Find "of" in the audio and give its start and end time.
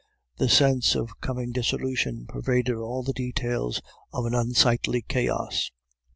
0.95-1.21, 4.11-4.25